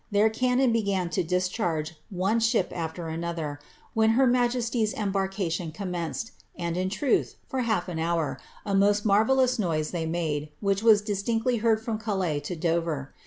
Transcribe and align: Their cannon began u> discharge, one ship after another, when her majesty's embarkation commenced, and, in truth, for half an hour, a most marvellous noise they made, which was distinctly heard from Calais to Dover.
Their 0.09 0.31
cannon 0.31 0.71
began 0.71 1.11
u> 1.15 1.23
discharge, 1.23 1.93
one 2.09 2.39
ship 2.39 2.71
after 2.73 3.07
another, 3.07 3.59
when 3.93 4.09
her 4.17 4.25
majesty's 4.25 4.95
embarkation 4.95 5.71
commenced, 5.71 6.31
and, 6.57 6.75
in 6.75 6.89
truth, 6.89 7.35
for 7.47 7.59
half 7.61 7.87
an 7.87 7.99
hour, 7.99 8.39
a 8.65 8.73
most 8.73 9.05
marvellous 9.05 9.59
noise 9.59 9.91
they 9.91 10.07
made, 10.07 10.49
which 10.59 10.81
was 10.81 11.03
distinctly 11.03 11.57
heard 11.57 11.83
from 11.85 11.99
Calais 11.99 12.39
to 12.39 12.55
Dover. 12.55 13.13